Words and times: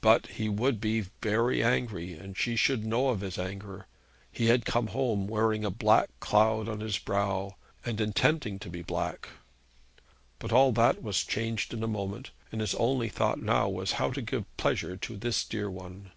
But 0.00 0.26
he 0.28 0.48
would 0.48 0.80
be 0.80 1.04
very 1.20 1.62
angry, 1.62 2.14
and 2.14 2.34
she 2.34 2.56
should 2.56 2.82
know 2.86 3.08
of 3.10 3.20
his 3.20 3.36
anger. 3.38 3.86
He 4.32 4.46
had 4.46 4.64
come 4.64 4.86
home 4.86 5.26
wearing 5.28 5.66
a 5.66 5.70
black 5.70 6.08
cloud 6.18 6.66
on 6.66 6.80
his 6.80 6.96
brow, 6.96 7.56
and 7.84 8.00
intending 8.00 8.58
to 8.60 8.70
be 8.70 8.80
black. 8.80 9.28
But 10.38 10.50
all 10.50 10.72
that 10.72 11.02
was 11.02 11.22
changed 11.24 11.74
in 11.74 11.82
a 11.82 11.86
moment, 11.86 12.30
and 12.50 12.62
his 12.62 12.74
only 12.76 13.10
thought 13.10 13.42
now 13.42 13.68
was 13.68 13.92
how 14.00 14.10
to 14.12 14.22
give 14.22 14.46
pleasure 14.56 14.96
to 14.96 15.16
this 15.18 15.44
dear 15.44 15.70
one. 15.70 16.12